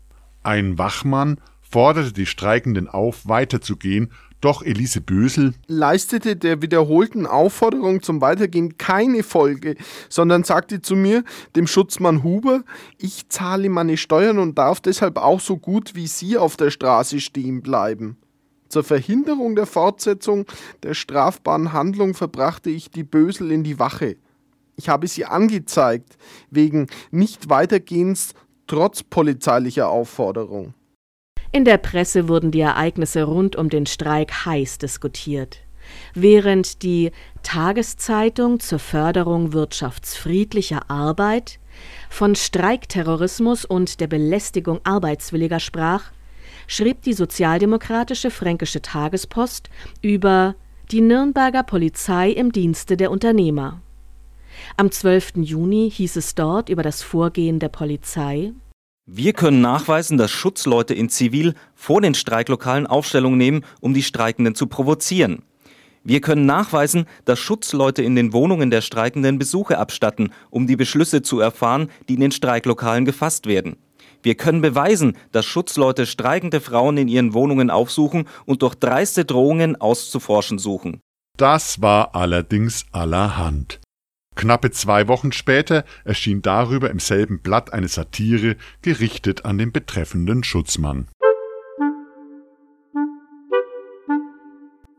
Ein 0.43 0.77
Wachmann 0.77 1.39
forderte 1.61 2.13
die 2.13 2.25
Streikenden 2.25 2.87
auf, 2.87 3.27
weiterzugehen, 3.27 4.11
doch 4.41 4.63
Elise 4.63 5.01
Bösel 5.01 5.53
leistete 5.67 6.37
der 6.37 6.61
wiederholten 6.61 7.25
Aufforderung 7.25 8.01
zum 8.01 8.21
Weitergehen 8.21 8.77
keine 8.77 9.23
Folge, 9.23 9.75
sondern 10.07 10.45
sagte 10.45 10.81
zu 10.81 10.95
mir, 10.95 11.25
dem 11.57 11.67
Schutzmann 11.67 12.23
Huber, 12.23 12.63
ich 12.97 13.27
zahle 13.27 13.69
meine 13.69 13.97
Steuern 13.97 14.39
und 14.39 14.57
darf 14.57 14.79
deshalb 14.79 15.17
auch 15.17 15.41
so 15.41 15.57
gut 15.57 15.93
wie 15.93 16.07
Sie 16.07 16.37
auf 16.37 16.55
der 16.55 16.71
Straße 16.71 17.19
stehen 17.19 17.61
bleiben. 17.61 18.17
Zur 18.69 18.83
Verhinderung 18.83 19.55
der 19.55 19.65
Fortsetzung 19.65 20.45
der 20.83 20.93
strafbaren 20.93 21.73
Handlung 21.73 22.13
verbrachte 22.13 22.69
ich 22.69 22.91
die 22.91 23.03
Bösel 23.03 23.51
in 23.51 23.63
die 23.63 23.79
Wache. 23.79 24.15
Ich 24.77 24.87
habe 24.87 25.07
sie 25.07 25.25
angezeigt, 25.25 26.17
wegen 26.49 26.87
Nicht-Weitergehens 27.11 28.33
trotz 28.69 29.03
polizeilicher 29.03 29.89
Aufforderung. 29.89 30.73
In 31.51 31.65
der 31.65 31.77
Presse 31.77 32.29
wurden 32.29 32.51
die 32.51 32.61
Ereignisse 32.61 33.23
rund 33.23 33.55
um 33.55 33.69
den 33.69 33.85
Streik 33.85 34.45
heiß 34.45 34.77
diskutiert. 34.77 35.59
Während 36.13 36.83
die 36.83 37.11
Tageszeitung 37.41 38.59
zur 38.59 38.77
Förderung 38.77 39.53
wirtschaftsfriedlicher 39.53 40.89
Arbeit 40.89 41.59
von 42.09 42.35
Streikterrorismus 42.35 43.65
und 43.65 43.99
der 43.99 44.07
Belästigung 44.07 44.79
Arbeitswilliger 44.83 45.59
sprach, 45.59 46.11
schrieb 46.67 47.01
die 47.01 47.13
sozialdemokratische 47.13 48.29
Fränkische 48.29 48.83
Tagespost 48.83 49.69
über 50.03 50.53
die 50.91 51.01
Nürnberger 51.01 51.63
Polizei 51.63 52.29
im 52.29 52.51
Dienste 52.51 52.97
der 52.97 53.09
Unternehmer. 53.09 53.81
Am 54.77 54.91
12. 54.91 55.37
Juni 55.37 55.91
hieß 55.93 56.15
es 56.15 56.35
dort 56.35 56.69
über 56.69 56.83
das 56.83 57.01
Vorgehen 57.01 57.59
der 57.59 57.69
Polizei 57.69 58.53
Wir 59.05 59.33
können 59.33 59.61
nachweisen, 59.61 60.17
dass 60.17 60.31
Schutzleute 60.31 60.93
in 60.93 61.09
Zivil 61.09 61.55
vor 61.75 62.01
den 62.01 62.13
Streiklokalen 62.13 62.87
Aufstellung 62.87 63.37
nehmen, 63.37 63.65
um 63.81 63.93
die 63.93 64.03
Streikenden 64.03 64.55
zu 64.55 64.67
provozieren. 64.67 65.43
Wir 66.03 66.21
können 66.21 66.45
nachweisen, 66.45 67.05
dass 67.25 67.39
Schutzleute 67.39 68.01
in 68.01 68.15
den 68.15 68.31
Wohnungen 68.33 68.71
der 68.71 68.81
Streikenden 68.81 69.37
Besuche 69.37 69.77
abstatten, 69.77 70.31
um 70.49 70.65
die 70.65 70.77
Beschlüsse 70.77 71.21
zu 71.21 71.39
erfahren, 71.39 71.89
die 72.07 72.13
in 72.15 72.21
den 72.21 72.31
Streiklokalen 72.31 73.05
gefasst 73.05 73.45
werden. 73.45 73.77
Wir 74.21 74.35
können 74.35 74.61
beweisen, 74.61 75.17
dass 75.31 75.45
Schutzleute 75.45 76.05
streikende 76.05 76.61
Frauen 76.61 76.97
in 76.97 77.07
ihren 77.07 77.33
Wohnungen 77.33 77.69
aufsuchen 77.69 78.27
und 78.45 78.61
durch 78.61 78.75
dreiste 78.75 79.25
Drohungen 79.25 79.79
auszuforschen 79.79 80.57
suchen. 80.57 80.99
Das 81.37 81.81
war 81.81 82.15
allerdings 82.15 82.85
allerhand. 82.91 83.79
Knappe 84.39 84.71
zwei 84.71 85.09
Wochen 85.09 85.33
später 85.33 85.83
erschien 86.05 86.41
darüber 86.41 86.89
im 86.89 86.99
selben 86.99 87.39
Blatt 87.39 87.73
eine 87.73 87.89
Satire, 87.89 88.55
gerichtet 88.81 89.43
an 89.43 89.57
den 89.57 89.73
betreffenden 89.73 90.45
Schutzmann. 90.45 91.09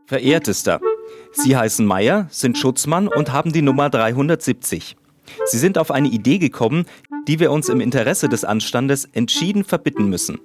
Verehrtester, 0.05 0.79
Sie 1.31 1.57
heißen 1.57 1.83
Meier, 1.83 2.27
sind 2.29 2.55
Schutzmann 2.55 3.07
und 3.07 3.33
haben 3.33 3.51
die 3.51 3.63
Nummer 3.63 3.89
370. 3.89 4.95
Sie 5.45 5.57
sind 5.57 5.79
auf 5.79 5.89
eine 5.89 6.09
Idee 6.09 6.37
gekommen, 6.37 6.85
die 7.27 7.39
wir 7.39 7.51
uns 7.51 7.67
im 7.67 7.81
Interesse 7.81 8.29
des 8.29 8.45
Anstandes 8.45 9.05
entschieden 9.05 9.63
verbitten 9.63 10.07
müssen. 10.07 10.39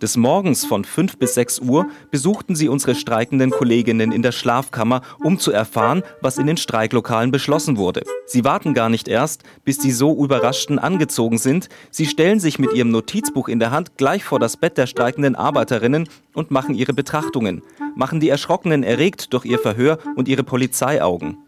Des 0.00 0.16
Morgens 0.16 0.64
von 0.64 0.84
5 0.84 1.18
bis 1.18 1.34
6 1.34 1.58
Uhr 1.58 1.88
besuchten 2.12 2.54
sie 2.54 2.68
unsere 2.68 2.94
streikenden 2.94 3.50
Kolleginnen 3.50 4.12
in 4.12 4.22
der 4.22 4.30
Schlafkammer, 4.30 5.02
um 5.24 5.40
zu 5.40 5.50
erfahren, 5.50 6.04
was 6.20 6.38
in 6.38 6.46
den 6.46 6.56
Streiklokalen 6.56 7.32
beschlossen 7.32 7.76
wurde. 7.76 8.04
Sie 8.26 8.44
warten 8.44 8.74
gar 8.74 8.90
nicht 8.90 9.08
erst, 9.08 9.42
bis 9.64 9.78
die 9.78 9.90
so 9.90 10.22
Überraschten 10.22 10.78
angezogen 10.78 11.38
sind. 11.38 11.68
Sie 11.90 12.06
stellen 12.06 12.38
sich 12.38 12.60
mit 12.60 12.72
ihrem 12.74 12.92
Notizbuch 12.92 13.48
in 13.48 13.58
der 13.58 13.72
Hand 13.72 13.96
gleich 13.96 14.22
vor 14.22 14.38
das 14.38 14.56
Bett 14.56 14.78
der 14.78 14.86
streikenden 14.86 15.34
Arbeiterinnen 15.34 16.08
und 16.32 16.52
machen 16.52 16.76
ihre 16.76 16.92
Betrachtungen, 16.92 17.62
machen 17.96 18.20
die 18.20 18.28
Erschrockenen 18.28 18.84
erregt 18.84 19.32
durch 19.32 19.44
ihr 19.44 19.58
Verhör 19.58 19.98
und 20.14 20.28
ihre 20.28 20.44
Polizeiaugen. 20.44 21.38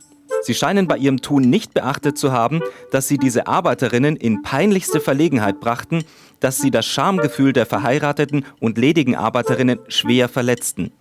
Sie 0.42 0.54
scheinen 0.54 0.88
bei 0.88 0.96
ihrem 0.96 1.20
Tun 1.20 1.42
nicht 1.42 1.74
beachtet 1.74 2.16
zu 2.16 2.32
haben, 2.32 2.60
dass 2.90 3.08
sie 3.08 3.18
diese 3.18 3.46
Arbeiterinnen 3.46 4.16
in 4.16 4.42
peinlichste 4.42 5.00
Verlegenheit 5.00 5.60
brachten, 5.60 6.04
dass 6.40 6.58
sie 6.58 6.70
das 6.70 6.86
Schamgefühl 6.86 7.52
der 7.52 7.66
verheirateten 7.66 8.44
und 8.58 8.78
ledigen 8.78 9.14
Arbeiterinnen 9.14 9.78
schwer 9.88 10.28
verletzten. 10.28 10.92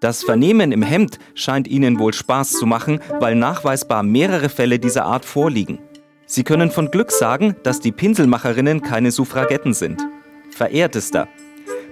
Das 0.00 0.24
Vernehmen 0.24 0.72
im 0.72 0.82
Hemd 0.82 1.18
scheint 1.34 1.68
ihnen 1.68 1.98
wohl 1.98 2.12
Spaß 2.12 2.52
zu 2.52 2.66
machen, 2.66 3.00
weil 3.20 3.36
nachweisbar 3.36 4.02
mehrere 4.02 4.48
Fälle 4.48 4.78
dieser 4.78 5.04
Art 5.04 5.24
vorliegen. 5.24 5.78
Sie 6.26 6.44
können 6.44 6.70
von 6.70 6.90
Glück 6.90 7.12
sagen, 7.12 7.56
dass 7.62 7.80
die 7.80 7.92
Pinselmacherinnen 7.92 8.82
keine 8.82 9.10
Suffragetten 9.10 9.74
sind. 9.74 10.02
Verehrtester, 10.50 11.28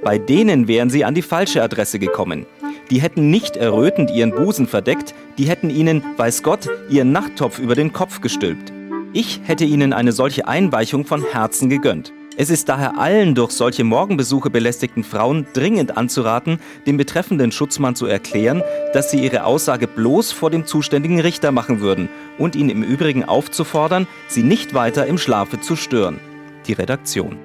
bei 0.03 0.19
denen 0.19 0.67
wären 0.67 0.91
sie 0.91 1.05
an 1.05 1.15
die 1.15 1.23
falsche 1.23 1.63
Adresse 1.63 1.99
gekommen. 1.99 2.47
Die 2.91 3.01
hätten 3.01 3.31
nicht 3.31 3.57
errötend 3.57 4.11
ihren 4.11 4.33
Busen 4.33 4.67
verdeckt, 4.67 5.15
die 5.39 5.45
hätten 5.45 5.71
ihnen, 5.71 6.03
weiß 6.17 6.43
Gott, 6.43 6.69
ihren 6.89 7.13
Nachttopf 7.13 7.61
über 7.61 7.77
den 7.77 7.93
Kopf 7.93 8.21
gestülpt. 8.21 8.73
Ich 9.13 9.41
hätte 9.45 9.65
ihnen 9.65 9.93
eine 9.93 10.13
solche 10.13 10.49
Einweichung 10.49 11.05
von 11.05 11.25
Herzen 11.25 11.69
gegönnt. 11.69 12.13
Es 12.37 12.49
ist 12.49 12.69
daher 12.69 12.99
allen 12.99 13.35
durch 13.35 13.53
solche 13.53 13.85
Morgenbesuche 13.85 14.51
belästigten 14.51 15.05
Frauen 15.05 15.47
dringend 15.53 15.97
anzuraten, 15.97 16.59
dem 16.87 16.97
betreffenden 16.97 17.53
Schutzmann 17.53 17.97
zu 17.97 18.07
erklären, 18.07 18.63
dass 18.93 19.11
sie 19.11 19.23
ihre 19.23 19.45
Aussage 19.45 19.87
bloß 19.87 20.33
vor 20.33 20.51
dem 20.51 20.67
zuständigen 20.67 21.21
Richter 21.21 21.53
machen 21.53 21.81
würden 21.81 22.09
und 22.39 22.57
ihn 22.57 22.71
im 22.71 22.83
Übrigen 22.83 23.25
aufzufordern, 23.25 24.07
sie 24.27 24.43
nicht 24.43 24.75
weiter 24.75 25.07
im 25.07 25.19
Schlafe 25.19 25.61
zu 25.61 25.77
stören. 25.77 26.19
Die 26.67 26.73
Redaktion. 26.73 27.37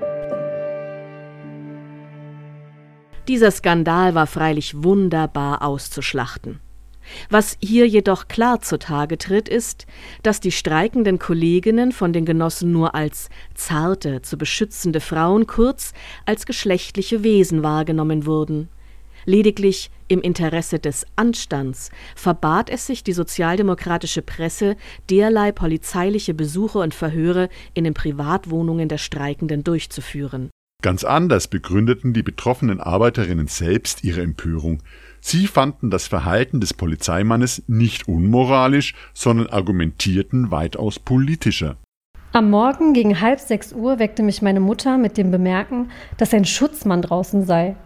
Dieser 3.28 3.50
Skandal 3.50 4.14
war 4.14 4.28
freilich 4.28 4.84
wunderbar 4.84 5.64
auszuschlachten. 5.64 6.60
Was 7.30 7.58
hier 7.60 7.88
jedoch 7.88 8.28
klar 8.28 8.62
zutage 8.62 9.18
tritt, 9.18 9.50
ist, 9.50 9.86
dass 10.24 10.40
die 10.40 10.52
streikenden 10.52 11.18
Kolleginnen 11.18 11.92
von 11.92 12.14
den 12.14 12.26
Genossen 12.26 12.72
nur 12.72 12.94
als 12.94 13.30
zarte, 13.56 14.22
zu 14.22 14.38
beschützende 14.38 15.00
Frauen, 15.00 15.48
kurz 15.48 15.94
als 16.26 16.46
geschlechtliche 16.46 17.24
Wesen 17.24 17.64
wahrgenommen 17.64 18.26
wurden. 18.26 18.70
Lediglich 19.26 19.90
im 20.08 20.22
Interesse 20.22 20.78
des 20.78 21.08
Anstands 21.16 21.90
verbat 22.16 22.70
es 22.70 22.86
sich 22.86 23.04
die 23.04 23.14
sozialdemokratische 23.14 24.22
Presse, 24.22 24.76
derlei 25.10 25.52
polizeiliche 25.52 26.36
Besuche 26.36 26.78
und 26.78 26.94
Verhöre 26.94 27.50
in 27.74 27.86
den 27.86 27.96
Privatwohnungen 27.96 28.88
der 28.88 29.00
Streikenden 29.00 29.64
durchzuführen. 29.64 30.52
Ganz 30.82 31.04
anders 31.04 31.48
begründeten 31.48 32.14
die 32.14 32.22
betroffenen 32.22 32.80
Arbeiterinnen 32.80 33.48
selbst 33.48 34.04
ihre 34.04 34.22
Empörung. 34.22 34.84
Sie 35.20 35.48
fanden 35.48 35.90
das 35.90 36.08
Verhalten 36.08 36.62
des 36.62 36.74
Polizeimannes 36.74 37.64
nicht 37.68 38.08
unmoralisch, 38.08 38.94
sondern 39.14 39.48
argumentierten 39.48 40.52
weitaus 40.52 41.00
politischer. 41.00 41.78
Am 42.34 42.50
Morgen 42.50 42.94
gegen 42.94 43.22
halb 43.22 43.40
sechs 43.40 43.74
Uhr 43.74 43.98
weckte 43.98 44.22
mich 44.22 44.42
meine 44.42 44.60
Mutter 44.60 44.98
mit 44.98 45.18
dem 45.18 45.32
Bemerken, 45.32 45.90
dass 46.18 46.34
ein 46.34 46.46
Schutzmann 46.46 47.02
draußen 47.02 47.46
sei. 47.46 47.78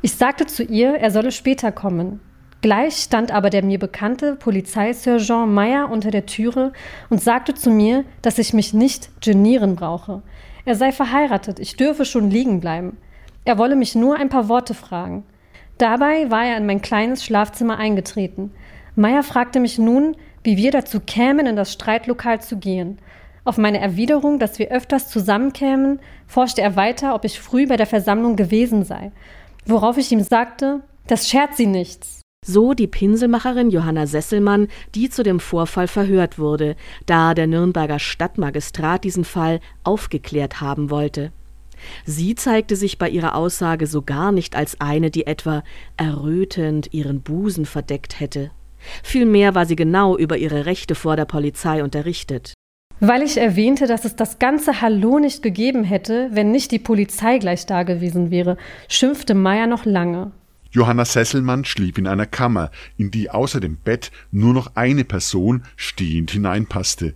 Ich 0.00 0.14
sagte 0.14 0.46
zu 0.46 0.62
ihr, 0.62 0.94
er 0.94 1.10
solle 1.10 1.32
später 1.32 1.72
kommen. 1.72 2.20
Gleich 2.60 2.94
stand 2.96 3.30
aber 3.30 3.50
der 3.50 3.64
mir 3.64 3.78
bekannte 3.78 4.36
Polizeisergeant 4.36 5.52
Meyer 5.52 5.90
unter 5.90 6.10
der 6.10 6.26
Türe 6.26 6.72
und 7.08 7.20
sagte 7.20 7.54
zu 7.54 7.70
mir, 7.70 8.04
dass 8.22 8.38
ich 8.38 8.52
mich 8.52 8.72
nicht 8.72 9.10
genieren 9.20 9.76
brauche. 9.76 10.22
Er 10.68 10.74
sei 10.74 10.92
verheiratet, 10.92 11.60
ich 11.60 11.76
dürfe 11.76 12.04
schon 12.04 12.30
liegen 12.30 12.60
bleiben. 12.60 12.98
Er 13.46 13.56
wolle 13.56 13.74
mich 13.74 13.94
nur 13.94 14.16
ein 14.16 14.28
paar 14.28 14.50
Worte 14.50 14.74
fragen. 14.74 15.24
Dabei 15.78 16.30
war 16.30 16.44
er 16.44 16.58
in 16.58 16.66
mein 16.66 16.82
kleines 16.82 17.24
Schlafzimmer 17.24 17.78
eingetreten. 17.78 18.52
Meyer 18.94 19.22
fragte 19.22 19.60
mich 19.60 19.78
nun, 19.78 20.14
wie 20.44 20.58
wir 20.58 20.70
dazu 20.70 21.00
kämen, 21.00 21.46
in 21.46 21.56
das 21.56 21.72
Streitlokal 21.72 22.42
zu 22.42 22.58
gehen. 22.58 22.98
Auf 23.44 23.56
meine 23.56 23.80
Erwiderung, 23.80 24.38
dass 24.38 24.58
wir 24.58 24.70
öfters 24.70 25.08
zusammenkämen, 25.08 26.00
forschte 26.26 26.60
er 26.60 26.76
weiter, 26.76 27.14
ob 27.14 27.24
ich 27.24 27.40
früh 27.40 27.66
bei 27.66 27.78
der 27.78 27.86
Versammlung 27.86 28.36
gewesen 28.36 28.84
sei. 28.84 29.10
Worauf 29.64 29.96
ich 29.96 30.12
ihm 30.12 30.22
sagte, 30.22 30.82
das 31.06 31.30
schert 31.30 31.56
sie 31.56 31.66
nichts. 31.66 32.20
So 32.48 32.72
die 32.72 32.86
Pinselmacherin 32.86 33.68
Johanna 33.68 34.06
Sesselmann, 34.06 34.68
die 34.94 35.10
zu 35.10 35.22
dem 35.22 35.38
Vorfall 35.38 35.86
verhört 35.86 36.38
wurde, 36.38 36.76
da 37.04 37.34
der 37.34 37.46
Nürnberger 37.46 37.98
Stadtmagistrat 37.98 39.04
diesen 39.04 39.24
Fall 39.24 39.60
aufgeklärt 39.84 40.62
haben 40.62 40.88
wollte. 40.88 41.30
Sie 42.06 42.34
zeigte 42.36 42.74
sich 42.74 42.96
bei 42.96 43.10
ihrer 43.10 43.34
Aussage 43.34 43.86
so 43.86 44.00
gar 44.00 44.32
nicht 44.32 44.56
als 44.56 44.80
eine, 44.80 45.10
die 45.10 45.26
etwa 45.26 45.62
errötend 45.98 46.94
ihren 46.94 47.20
Busen 47.20 47.66
verdeckt 47.66 48.18
hätte. 48.18 48.50
Vielmehr 49.02 49.54
war 49.54 49.66
sie 49.66 49.76
genau 49.76 50.16
über 50.16 50.38
ihre 50.38 50.64
Rechte 50.64 50.94
vor 50.94 51.16
der 51.16 51.26
Polizei 51.26 51.84
unterrichtet. 51.84 52.54
Weil 52.98 53.22
ich 53.22 53.36
erwähnte, 53.36 53.86
dass 53.86 54.06
es 54.06 54.16
das 54.16 54.38
ganze 54.38 54.80
Hallo 54.80 55.18
nicht 55.18 55.42
gegeben 55.42 55.84
hätte, 55.84 56.30
wenn 56.32 56.50
nicht 56.50 56.72
die 56.72 56.78
Polizei 56.78 57.38
gleich 57.38 57.66
da 57.66 57.82
gewesen 57.82 58.30
wäre, 58.30 58.56
schimpfte 58.88 59.34
Meier 59.34 59.66
noch 59.66 59.84
lange. 59.84 60.32
Johanna 60.70 61.04
Sesselmann 61.04 61.64
schlief 61.64 61.96
in 61.96 62.06
einer 62.06 62.26
Kammer, 62.26 62.70
in 62.96 63.10
die 63.10 63.30
außer 63.30 63.60
dem 63.60 63.76
Bett 63.76 64.12
nur 64.30 64.52
noch 64.52 64.76
eine 64.76 65.04
Person 65.04 65.62
stehend 65.76 66.30
hineinpasste. 66.30 67.14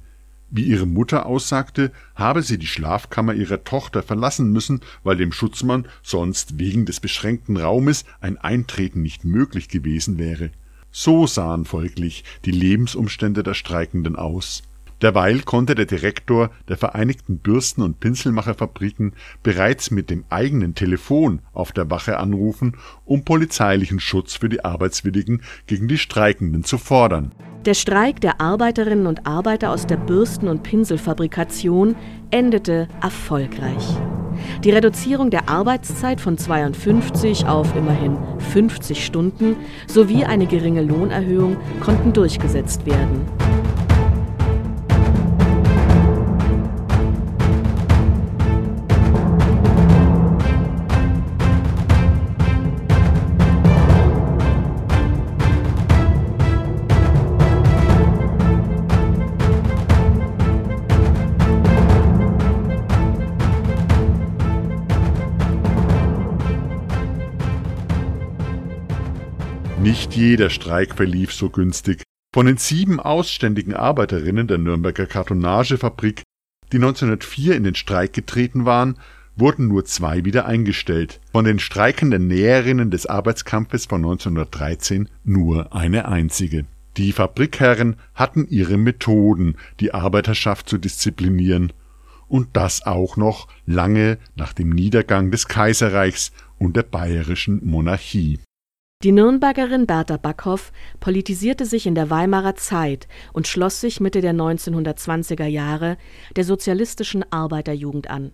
Wie 0.51 0.65
ihre 0.65 0.87
Mutter 0.87 1.27
aussagte, 1.27 1.93
habe 2.15 2.43
sie 2.43 2.59
die 2.59 2.67
Schlafkammer 2.67 3.35
ihrer 3.35 3.65
Tochter 3.65 4.03
verlassen 4.03 4.53
müssen, 4.53 4.81
weil 5.03 5.17
dem 5.17 5.33
Schutzmann 5.33 5.87
sonst 6.03 6.59
wegen 6.59 6.85
des 6.85 7.01
beschränkten 7.01 7.57
Raumes 7.57 8.05
ein 8.21 8.37
Eintreten 8.37 9.01
nicht 9.01 9.25
möglich 9.25 9.69
gewesen 9.69 10.19
wäre. 10.19 10.51
So 10.91 11.27
sahen 11.27 11.65
folglich 11.65 12.25
die 12.45 12.51
Lebensumstände 12.51 13.43
der 13.43 13.55
Streikenden 13.55 14.15
aus. 14.17 14.63
Derweil 15.03 15.41
konnte 15.41 15.75
der 15.75 15.87
Direktor 15.87 16.51
der 16.69 16.77
Vereinigten 16.77 17.39
Bürsten- 17.39 17.83
und 17.83 17.99
Pinselmacherfabriken 17.99 19.15
bereits 19.43 19.91
mit 19.91 20.11
dem 20.11 20.25
eigenen 20.31 20.77
Telefon 20.77 21.41
auf 21.53 21.73
der 21.73 21.91
Wache 21.91 22.19
anrufen, 22.19 22.77
um 23.05 23.25
polizeilichen 23.25 23.99
Schutz 23.99 24.35
für 24.35 24.49
die 24.49 24.65
Arbeitswilligen 24.65 25.43
gegen 25.67 25.89
die 25.89 25.99
Streikenden 25.99 26.63
zu 26.63 26.79
fordern. 26.79 27.33
Der 27.65 27.75
Streik 27.75 28.21
der 28.21 28.41
Arbeiterinnen 28.41 29.07
und 29.07 29.27
Arbeiter 29.27 29.71
aus 29.71 29.87
der 29.87 29.97
Bürsten- 29.97 30.49
und 30.49 30.63
Pinselfabrikation 30.63 31.97
endete 32.31 32.89
erfolgreich. 33.01 33.97
Die 34.65 34.71
Reduzierung 34.71 35.31
der 35.31 35.49
Arbeitszeit 35.49 36.21
von 36.21 36.39
52 36.39 37.47
auf 37.47 37.75
immerhin 37.77 38.17
50 38.53 39.05
Stunden 39.05 39.57
sowie 39.87 40.25
eine 40.25 40.47
geringe 40.47 40.83
Lohnerhöhung 40.83 41.57
konnten 41.81 42.13
durchgesetzt 42.13 42.87
werden. 42.87 43.42
Nicht 70.13 70.21
jeder 70.21 70.51
Streik 70.51 70.95
verlief 70.95 71.33
so 71.33 71.49
günstig. 71.49 72.03
Von 72.35 72.45
den 72.45 72.59
sieben 72.59 73.01
ausständigen 73.01 73.73
Arbeiterinnen 73.73 74.47
der 74.47 74.59
Nürnberger 74.59 75.07
Kartonagefabrik, 75.07 76.23
die 76.71 76.77
1904 76.77 77.57
in 77.57 77.65
den 77.65 77.75
Streik 77.75 78.13
getreten 78.13 78.67
waren, 78.67 78.99
wurden 79.37 79.69
nur 79.69 79.87
zwei 79.87 80.27
wieder 80.27 80.45
eingestellt, 80.45 81.19
von 81.33 81.47
den 81.47 81.59
streikenden 81.59 82.27
Näherinnen 82.27 82.91
des 82.91 83.07
Arbeitskampfes 83.07 83.87
von 83.87 84.03
1913 84.03 85.09
nur 85.25 85.75
eine 85.75 86.07
einzige. 86.07 86.67
Die 86.99 87.13
Fabrikherren 87.13 87.97
hatten 88.13 88.47
ihre 88.51 88.77
Methoden, 88.77 89.57
die 89.81 89.95
Arbeiterschaft 89.95 90.69
zu 90.69 90.77
disziplinieren, 90.77 91.73
und 92.29 92.49
das 92.53 92.85
auch 92.85 93.17
noch 93.17 93.49
lange 93.65 94.19
nach 94.37 94.53
dem 94.53 94.69
Niedergang 94.69 95.31
des 95.31 95.49
Kaiserreichs 95.49 96.33
und 96.59 96.77
der 96.77 96.83
bayerischen 96.83 97.65
Monarchie. 97.65 98.41
Die 99.03 99.11
Nürnbergerin 99.11 99.87
Bertha 99.87 100.17
Backhoff 100.17 100.71
politisierte 101.01 101.65
sich 101.65 101.89
in 101.89 101.97
der 101.97 102.09
Weimarer 102.09 102.55
Zeit 102.55 103.09
und 103.33 103.49
schloss 103.49 103.81
sich 103.81 103.99
Mitte 103.99 104.21
der 104.21 104.33
1920er 104.33 105.47
Jahre 105.47 105.97
der 106.37 106.45
sozialistischen 106.45 107.25
Arbeiterjugend 107.33 108.09
an. 108.09 108.31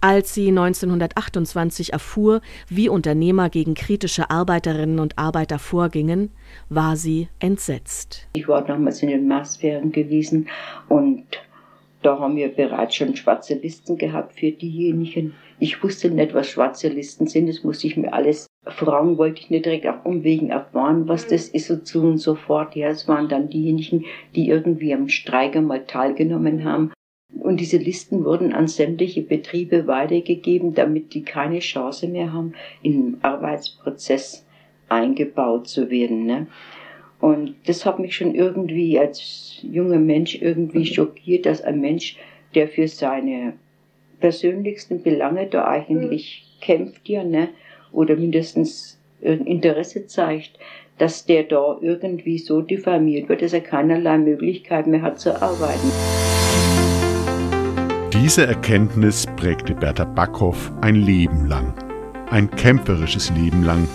Als 0.00 0.32
sie 0.32 0.48
1928 0.48 1.92
erfuhr, 1.92 2.40
wie 2.68 2.88
Unternehmer 2.88 3.50
gegen 3.50 3.74
kritische 3.74 4.30
Arbeiterinnen 4.30 4.98
und 4.98 5.18
Arbeiter 5.18 5.58
vorgingen, 5.58 6.30
war 6.70 6.96
sie 6.96 7.28
entsetzt. 7.38 8.28
Ich 8.32 8.48
war 8.48 8.64
damals 8.64 9.02
in 9.02 9.10
den 9.10 9.28
Marsferien 9.28 9.92
gewesen 9.92 10.48
und 10.88 11.26
da 12.00 12.18
haben 12.18 12.36
wir 12.36 12.48
bereits 12.48 12.94
schon 12.94 13.14
schwarze 13.14 13.54
Listen 13.56 13.98
gehabt 13.98 14.38
für 14.38 14.52
diejenigen. 14.52 15.34
Ich 15.58 15.82
wusste 15.82 16.10
nicht, 16.10 16.32
was 16.32 16.48
schwarze 16.48 16.88
Listen 16.88 17.26
sind. 17.26 17.46
Das 17.46 17.62
musste 17.62 17.86
ich 17.86 17.98
mir 17.98 18.12
alles 18.12 18.46
fragen, 18.64 19.18
wollte 19.18 19.40
ich 19.40 19.50
nicht 19.50 19.64
direkt 19.64 19.86
auf 19.86 20.04
Umwegen 20.04 20.50
erfahren, 20.50 21.08
was 21.08 21.26
das 21.26 21.48
ist 21.48 21.70
und 21.70 21.86
so 21.86 22.00
und 22.00 22.18
so 22.18 22.34
fort. 22.34 22.76
Ja, 22.76 22.88
es 22.88 23.08
waren 23.08 23.28
dann 23.28 23.48
diejenigen, 23.48 24.04
die 24.34 24.48
irgendwie 24.48 24.94
am 24.94 25.08
Streik 25.08 25.56
einmal 25.56 25.84
teilgenommen 25.84 26.64
haben 26.64 26.92
und 27.42 27.58
diese 27.60 27.78
Listen 27.78 28.24
wurden 28.24 28.52
an 28.52 28.68
sämtliche 28.68 29.22
Betriebe 29.22 29.86
weitergegeben, 29.86 30.74
damit 30.74 31.14
die 31.14 31.22
keine 31.22 31.58
Chance 31.58 32.08
mehr 32.08 32.32
haben, 32.32 32.54
im 32.82 33.18
Arbeitsprozess 33.22 34.46
eingebaut 34.88 35.68
zu 35.68 35.90
werden. 35.90 36.26
Ne? 36.26 36.46
Und 37.20 37.56
das 37.66 37.84
hat 37.84 37.98
mich 37.98 38.14
schon 38.14 38.34
irgendwie 38.34 38.98
als 38.98 39.58
junger 39.62 39.98
Mensch 39.98 40.40
irgendwie 40.40 40.86
schockiert, 40.86 41.46
dass 41.46 41.62
ein 41.62 41.80
Mensch, 41.80 42.16
der 42.54 42.68
für 42.68 42.86
seine 42.86 43.54
persönlichsten 44.20 45.02
Belange 45.02 45.46
da 45.46 45.66
eigentlich 45.66 46.44
kämpft, 46.60 47.08
ja, 47.08 47.24
ne, 47.24 47.48
oder 47.92 48.16
mindestens 48.16 48.98
Interesse 49.20 50.06
zeigt, 50.06 50.58
dass 50.98 51.24
der 51.26 51.44
da 51.44 51.78
irgendwie 51.80 52.38
so 52.38 52.60
diffamiert 52.60 53.28
wird, 53.28 53.42
dass 53.42 53.52
er 53.52 53.60
keinerlei 53.60 54.18
Möglichkeit 54.18 54.86
mehr 54.86 55.02
hat 55.02 55.20
zu 55.20 55.40
arbeiten. 55.40 55.90
Diese 58.12 58.46
Erkenntnis 58.46 59.26
prägte 59.36 59.74
Bertha 59.74 60.04
Backhoff 60.04 60.70
ein 60.80 60.96
Leben 60.96 61.46
lang, 61.46 61.74
ein 62.30 62.50
kämpferisches 62.50 63.30
Leben 63.30 63.64
lang. 63.64 63.88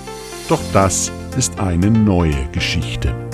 Doch 0.49 0.61
das 0.73 1.11
ist 1.37 1.59
eine 1.59 1.89
neue 1.89 2.47
Geschichte. 2.51 3.26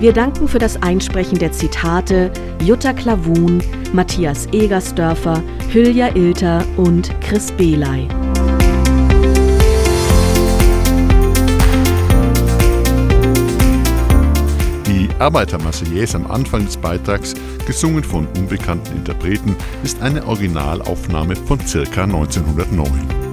Wir 0.00 0.14
danken 0.14 0.48
für 0.48 0.58
das 0.58 0.82
Einsprechen 0.82 1.38
der 1.38 1.52
Zitate 1.52 2.32
Jutta 2.64 2.94
Klavun, 2.94 3.62
Matthias 3.92 4.46
Egersdörfer, 4.46 5.42
Hülya 5.70 6.16
Ilter 6.16 6.64
und 6.78 7.10
Chris 7.20 7.52
Beley. 7.52 8.08
Die 14.86 15.06
Arbeiter-Marseillaise 15.18 16.16
am 16.16 16.30
Anfang 16.30 16.64
des 16.64 16.78
Beitrags, 16.78 17.34
gesungen 17.66 18.02
von 18.02 18.26
unbekannten 18.38 18.96
Interpreten, 18.96 19.54
ist 19.82 20.00
eine 20.00 20.26
Originalaufnahme 20.26 21.36
von 21.36 21.58
ca. 21.58 22.04
1909. 22.04 23.29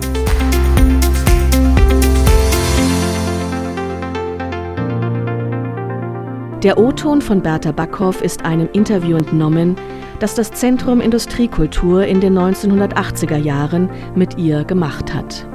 Der 6.68 6.78
O-Ton 6.78 7.22
von 7.22 7.42
Bertha 7.42 7.72
Backhoff 7.72 8.22
ist 8.22 8.44
einem 8.44 8.68
Interview 8.74 9.16
entnommen, 9.16 9.78
das 10.20 10.36
das 10.36 10.52
Zentrum 10.52 11.00
Industriekultur 11.00 12.06
in 12.06 12.20
den 12.20 12.38
1980er 12.38 13.38
Jahren 13.38 13.90
mit 14.16 14.38
ihr 14.38 14.66
gemacht 14.66 15.14
hat. 15.14 15.48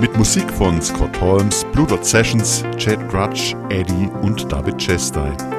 Mit 0.00 0.14
Musik 0.18 0.50
von 0.50 0.82
Scott 0.82 1.18
Holmes, 1.18 1.64
Blue 1.72 1.86
Dot 1.86 2.04
Sessions, 2.04 2.62
Chad 2.76 3.08
Grudge, 3.08 3.56
Eddie 3.70 4.10
und 4.20 4.52
David 4.52 4.76
Chastain. 4.76 5.53